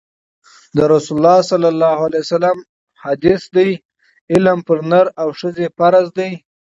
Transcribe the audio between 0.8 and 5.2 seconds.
رسول الله ﷺ حدیث دی: علم پر نر